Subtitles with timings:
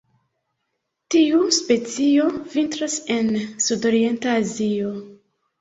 [1.15, 3.29] Tiu specio vintras en
[3.67, 4.91] sudorienta Azio.